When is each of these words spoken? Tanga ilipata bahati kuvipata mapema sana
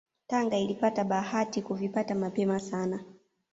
Tanga 0.27 0.57
ilipata 0.57 1.03
bahati 1.03 1.61
kuvipata 1.61 2.15
mapema 2.15 2.59
sana 2.59 3.03